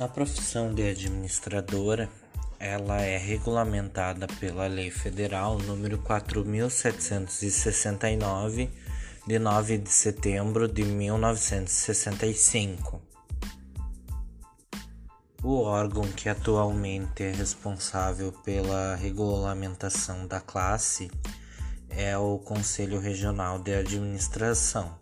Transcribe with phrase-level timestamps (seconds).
[0.00, 2.08] A profissão de administradora,
[2.58, 8.70] ela é regulamentada pela Lei Federal número 4769
[9.26, 13.02] de 9 de setembro de 1965.
[15.42, 21.10] O órgão que atualmente é responsável pela regulamentação da classe
[21.90, 24.98] é o Conselho Regional de Administração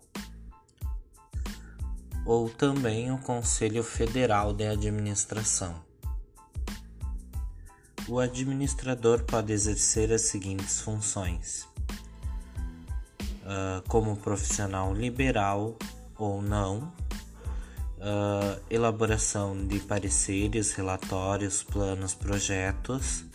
[2.29, 5.73] ou também o Conselho Federal de Administração.
[8.07, 11.67] O administrador pode exercer as seguintes funções:
[13.41, 15.75] uh, como profissional liberal
[16.19, 16.93] ou não,
[17.97, 23.25] uh, elaboração de pareceres, relatórios, planos, projetos,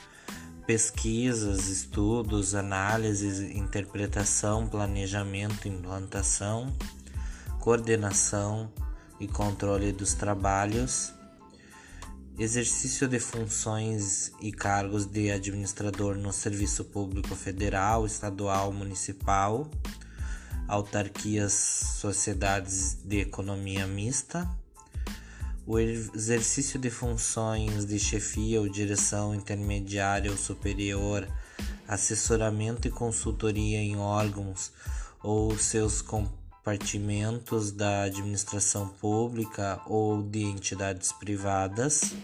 [0.69, 6.73] pesquisas, estudos, análises, interpretação, planejamento, implantação,
[7.59, 8.71] coordenação,
[9.21, 11.13] e controle dos trabalhos,
[12.39, 19.71] exercício de funções e cargos de administrador no serviço público federal, estadual, municipal,
[20.67, 24.49] autarquias, sociedades de economia mista,
[25.67, 31.27] o exercício de funções de chefia ou direção intermediária ou superior,
[31.87, 34.73] assessoramento e consultoria em órgãos
[35.23, 42.15] ou seus componentes partimentos da administração pública ou de entidades privadas,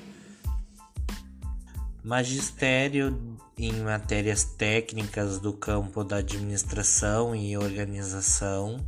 [2.03, 8.81] magistério em matérias técnicas do campo da administração e organização.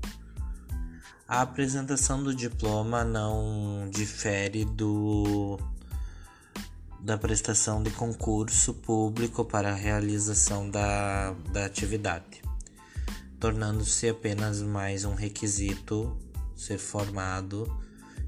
[1.29, 5.59] A apresentação do diploma não difere do
[6.99, 12.43] da prestação de concurso público para a realização da, da atividade
[13.43, 16.17] tornando-se apenas mais um requisito
[16.55, 17.67] ser formado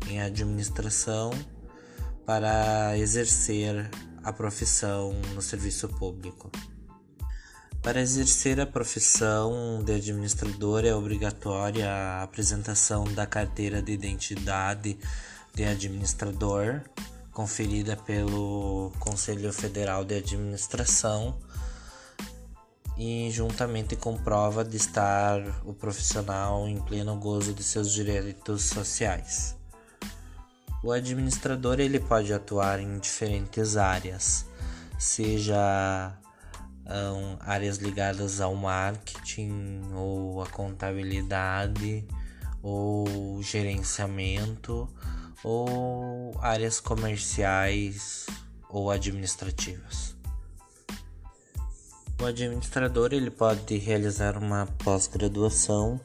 [0.09, 1.31] em administração
[2.27, 3.89] para exercer
[4.25, 6.51] a profissão no serviço público.
[7.81, 14.99] Para exercer a profissão de administrador é obrigatória a apresentação da carteira de identidade
[15.55, 16.81] de administrador,
[17.31, 21.39] conferida pelo Conselho Federal de Administração
[22.97, 29.57] e juntamente com prova de estar o profissional em pleno gozo de seus direitos sociais.
[30.83, 34.47] O administrador ele pode atuar em diferentes áreas,
[34.99, 36.17] seja
[36.87, 42.07] um, áreas ligadas ao marketing ou à contabilidade
[42.63, 44.89] ou gerenciamento
[45.43, 48.27] ou áreas comerciais
[48.69, 50.14] ou administrativas.
[52.25, 56.01] O administrador ele pode realizar uma pós-graduação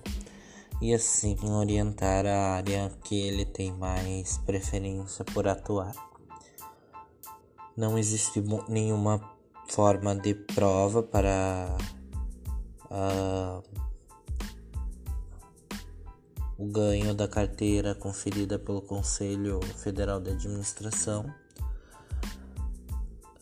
[0.82, 5.96] e assim orientar a área que ele tem mais preferência por atuar.
[7.74, 9.22] Não existe nenhuma
[9.70, 11.78] forma de prova para
[12.92, 13.64] uh,
[16.58, 21.34] o ganho da carteira conferida pelo Conselho Federal de Administração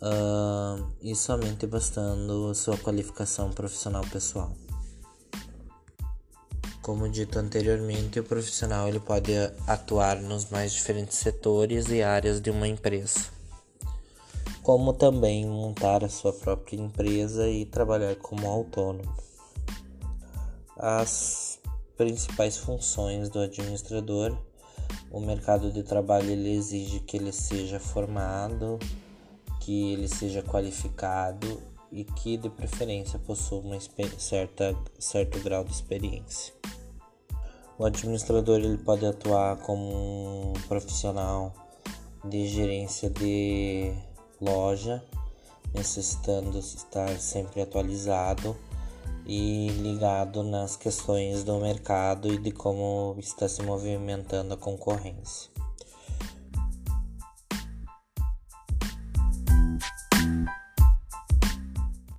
[0.01, 4.51] uh, e somente bastando sua qualificação profissional pessoal.
[6.81, 9.33] Como dito anteriormente, o profissional ele pode
[9.67, 13.29] atuar nos mais diferentes setores e áreas de uma empresa,
[14.63, 19.13] como também montar a sua própria empresa e trabalhar como autônomo.
[20.77, 21.59] As
[21.97, 24.37] principais funções do administrador
[25.11, 28.77] o mercado de trabalho ele exige que ele seja formado
[29.67, 31.61] que ele seja qualificado
[31.91, 33.77] e que de preferência possua uma
[34.17, 36.53] certa, certo grau de experiência.
[37.77, 41.53] O administrador ele pode atuar como um profissional
[42.23, 43.93] de gerência de
[44.39, 45.03] loja,
[45.75, 48.55] necessitando estar sempre atualizado
[49.25, 55.56] e ligado nas questões do mercado e de como está se movimentando a concorrência.